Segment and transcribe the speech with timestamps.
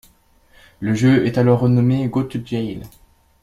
[0.79, 2.81] Le jeu est alors renommé Go to Jail.